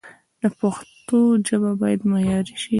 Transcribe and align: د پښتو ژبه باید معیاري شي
د 0.41 0.43
پښتو 0.59 1.19
ژبه 1.47 1.71
باید 1.81 2.01
معیاري 2.11 2.55
شي 2.61 2.69